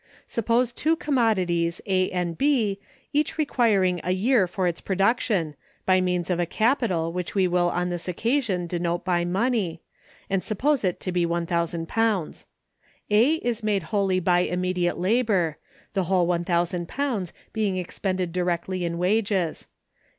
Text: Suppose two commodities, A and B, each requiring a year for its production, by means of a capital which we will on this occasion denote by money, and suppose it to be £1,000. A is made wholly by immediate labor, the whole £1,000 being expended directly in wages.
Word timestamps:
Suppose 0.25 0.71
two 0.73 0.95
commodities, 0.95 1.79
A 1.85 2.09
and 2.09 2.35
B, 2.35 2.79
each 3.13 3.37
requiring 3.37 4.01
a 4.03 4.09
year 4.13 4.47
for 4.47 4.65
its 4.67 4.81
production, 4.81 5.53
by 5.85 6.01
means 6.01 6.31
of 6.31 6.39
a 6.39 6.47
capital 6.47 7.13
which 7.13 7.35
we 7.35 7.47
will 7.47 7.69
on 7.69 7.89
this 7.91 8.07
occasion 8.07 8.65
denote 8.65 9.05
by 9.05 9.25
money, 9.25 9.83
and 10.27 10.43
suppose 10.43 10.83
it 10.83 10.99
to 11.01 11.11
be 11.11 11.23
£1,000. 11.23 12.45
A 13.11 13.33
is 13.35 13.61
made 13.61 13.83
wholly 13.83 14.19
by 14.19 14.39
immediate 14.39 14.97
labor, 14.97 15.59
the 15.93 16.05
whole 16.05 16.25
£1,000 16.27 17.31
being 17.53 17.77
expended 17.77 18.31
directly 18.33 18.83
in 18.83 18.97
wages. 18.97 19.67